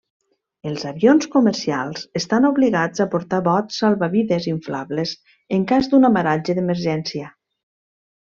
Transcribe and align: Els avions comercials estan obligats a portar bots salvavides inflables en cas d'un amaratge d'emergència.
Els 0.69 0.85
avions 0.91 1.27
comercials 1.35 2.05
estan 2.19 2.47
obligats 2.49 3.03
a 3.05 3.07
portar 3.11 3.41
bots 3.49 3.77
salvavides 3.83 4.49
inflables 4.53 5.13
en 5.59 5.67
cas 5.75 5.91
d'un 5.93 6.09
amaratge 6.11 6.57
d'emergència. 6.61 7.29